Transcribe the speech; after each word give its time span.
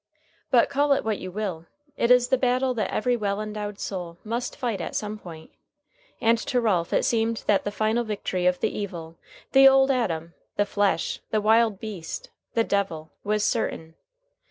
But 0.49 0.67
call 0.67 0.93
it 0.93 1.03
what 1.05 1.19
you 1.19 1.29
will, 1.29 1.67
it 1.95 2.09
is 2.09 2.29
the 2.29 2.37
battle 2.39 2.73
that 2.73 2.89
every 2.89 3.15
well 3.15 3.39
endowed 3.39 3.79
soul 3.79 4.17
must 4.23 4.55
fight 4.57 4.81
at 4.81 4.95
some 4.95 5.19
point. 5.19 5.51
And 6.19 6.39
to 6.39 6.59
Ralph 6.59 6.91
it 6.91 7.05
seemed 7.05 7.43
that 7.45 7.65
the 7.65 7.71
final 7.71 8.03
victory 8.03 8.47
of 8.47 8.61
the 8.61 8.75
Evil, 8.75 9.17
the 9.51 9.67
Old 9.67 9.91
Adam, 9.91 10.33
the 10.55 10.65
Flesh, 10.65 11.19
the 11.29 11.39
Wild 11.39 11.79
Beast, 11.79 12.31
the 12.55 12.63
Devil, 12.63 13.11
was 13.23 13.43
certain. 13.43 13.93